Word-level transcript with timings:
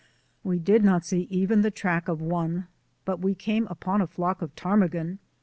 We 0.43 0.57
did 0.57 0.83
not 0.83 1.05
see 1.05 1.27
even 1.29 1.61
the 1.61 1.69
track 1.69 2.07
of 2.07 2.23
one. 2.23 2.65
But 3.05 3.19
we 3.19 3.35
came 3.35 3.67
upon 3.67 4.01
a 4.01 4.07
flock 4.07 4.41
of 4.41 4.55
ptarmigan. 4.55 5.19